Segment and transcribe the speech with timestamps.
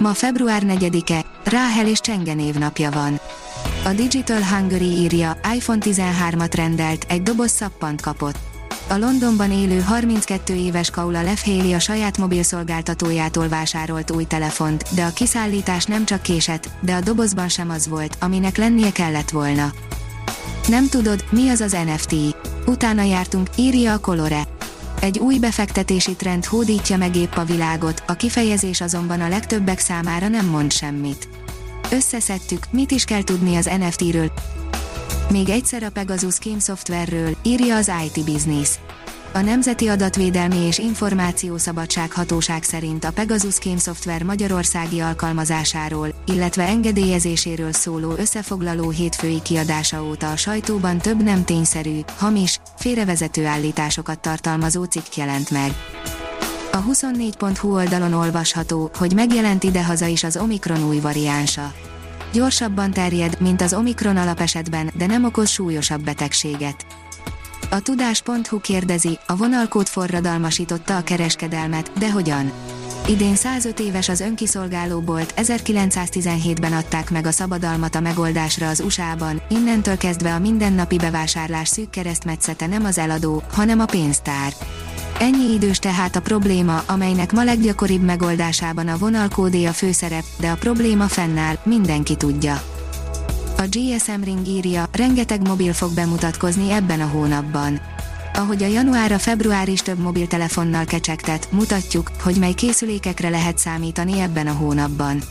[0.00, 3.20] Ma február 4-e, Ráhel és Csenge névnapja van.
[3.84, 8.38] A Digital Hungary írja, iPhone 13-at rendelt, egy doboz szappant kapott.
[8.88, 15.12] A Londonban élő 32 éves Kaula Lefhéli a saját mobilszolgáltatójától vásárolt új telefont, de a
[15.12, 19.72] kiszállítás nem csak késett, de a dobozban sem az volt, aminek lennie kellett volna.
[20.68, 22.14] Nem tudod, mi az az NFT?
[22.66, 24.42] Utána jártunk, írja a Colore.
[25.00, 30.28] Egy új befektetési trend hódítja meg épp a világot, a kifejezés azonban a legtöbbek számára
[30.28, 31.28] nem mond semmit.
[31.90, 34.32] Összeszedtük, mit is kell tudni az NFT-ről.
[35.30, 38.78] Még egyszer a Pegasus Game Software-ről, írja az IT Business.
[39.32, 47.72] A Nemzeti Adatvédelmi és Információszabadság Hatóság szerint a Pegasus Game Software magyarországi alkalmazásáról, illetve engedélyezéséről
[47.72, 55.14] szóló összefoglaló hétfői kiadása óta a sajtóban több nem tényszerű, hamis, félrevezető állításokat tartalmazó cikk
[55.14, 55.70] jelent meg.
[56.72, 61.72] A 24.hu oldalon olvasható, hogy megjelent idehaza is az Omikron új variánsa.
[62.32, 66.86] Gyorsabban terjed, mint az Omikron alapesetben, de nem okoz súlyosabb betegséget.
[67.72, 72.52] A tudás.hu kérdezi, a vonalkód forradalmasította a kereskedelmet, de hogyan?
[73.06, 79.42] Idén 105 éves az önkiszolgáló bolt, 1917-ben adták meg a szabadalmat a megoldásra az USA-ban,
[79.48, 84.52] innentől kezdve a mindennapi bevásárlás szűk keresztmetszete nem az eladó, hanem a pénztár.
[85.18, 90.56] Ennyi idős tehát a probléma, amelynek ma leggyakoribb megoldásában a vonalkódé a főszerep, de a
[90.56, 92.69] probléma fennáll, mindenki tudja.
[93.60, 97.80] A GSM Ring írja, rengeteg mobil fog bemutatkozni ebben a hónapban.
[98.34, 104.20] Ahogy a január a február is több mobiltelefonnal kecsegtet, mutatjuk, hogy mely készülékekre lehet számítani
[104.20, 105.22] ebben a hónapban.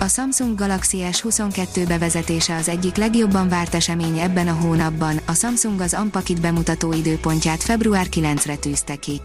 [0.00, 5.80] A Samsung Galaxy S22 bevezetése az egyik legjobban várt esemény ebben a hónapban, a Samsung
[5.80, 9.20] az Ampakit bemutató időpontját február 9-re tűzte ki.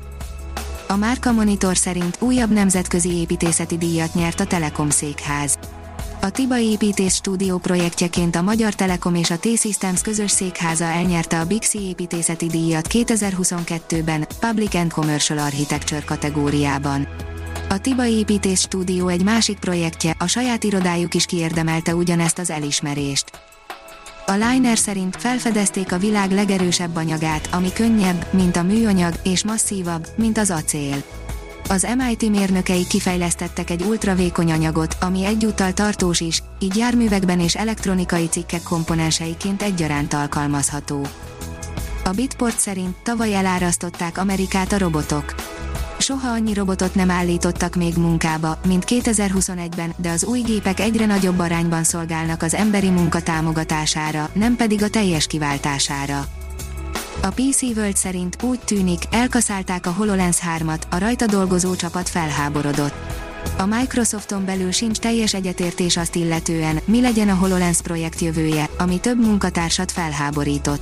[0.88, 5.56] A Márka Monitor szerint újabb nemzetközi építészeti díjat nyert a Telekom székház.
[6.27, 11.45] A Tiba Építés Stúdió projektjeként a Magyar Telekom és a T-Systems közös székháza elnyerte a
[11.45, 17.07] Bixi építészeti díjat 2022-ben, Public and Commercial Architecture kategóriában.
[17.69, 23.31] A Tiba Építés Stúdió egy másik projektje, a saját irodájuk is kiérdemelte ugyanezt az elismerést.
[24.25, 30.07] A Liner szerint felfedezték a világ legerősebb anyagát, ami könnyebb, mint a műanyag, és masszívabb,
[30.15, 31.03] mint az acél.
[31.69, 38.28] Az MIT mérnökei kifejlesztettek egy ultravékony anyagot, ami egyúttal tartós is, így járművekben és elektronikai
[38.28, 41.07] cikkek komponenseiként egyaránt alkalmazható.
[42.03, 45.35] A Bitport szerint tavaly elárasztották Amerikát a robotok
[46.00, 51.39] soha annyi robotot nem állítottak még munkába, mint 2021-ben, de az új gépek egyre nagyobb
[51.39, 56.25] arányban szolgálnak az emberi munka támogatására, nem pedig a teljes kiváltására.
[57.22, 62.94] A PC World szerint úgy tűnik, elkaszálták a HoloLens 3-at, a rajta dolgozó csapat felháborodott.
[63.57, 69.00] A Microsofton belül sincs teljes egyetértés azt illetően, mi legyen a HoloLens projekt jövője, ami
[69.00, 70.81] több munkatársat felháborított.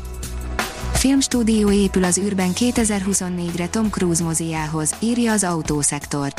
[0.94, 6.34] Filmstúdió épül az űrben 2024-re Tom Cruise moziához, írja az autószektor.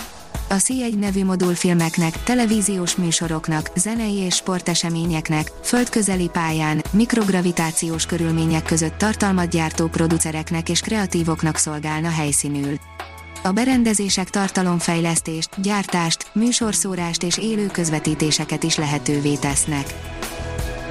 [0.49, 9.49] A C1 nevű modulfilmeknek, televíziós műsoroknak, zenei és sporteseményeknek, földközeli pályán, mikrogravitációs körülmények között tartalmat
[9.49, 12.75] gyártó producereknek és kreatívoknak szolgálna helyszínül.
[13.43, 19.95] A berendezések tartalomfejlesztést, gyártást, műsorszórást és élő közvetítéseket is lehetővé tesznek.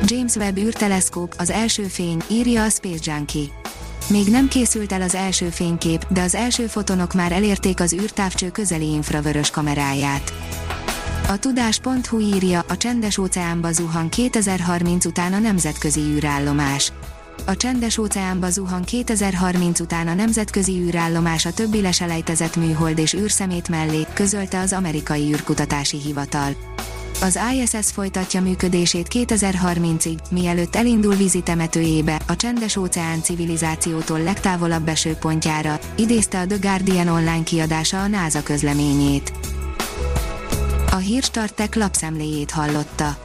[0.06, 3.65] James Webb űrteleszkóp, az első fény, írja a Space Junkie.
[4.10, 8.50] Még nem készült el az első fénykép, de az első fotonok már elérték az űrtávcső
[8.50, 10.34] közeli infravörös kameráját.
[11.28, 16.92] A tudás.hu írja, a csendes óceánba zuhan 2030 után a nemzetközi űrállomás.
[17.46, 23.70] A csendes óceánba zuhan 2030 után a nemzetközi űrállomás a többi leselejtezett műhold és űrszemét
[23.70, 26.56] mellé, közölte az amerikai űrkutatási hivatal.
[27.22, 36.40] Az ISS folytatja működését 2030-ig, mielőtt elindul vízitemetőjébe, a csendes óceán civilizációtól legtávolabb esőpontjára, idézte
[36.40, 39.34] a The Guardian online kiadása a NASA közleményét.
[40.92, 43.25] A hírstartek lapszemléjét hallotta.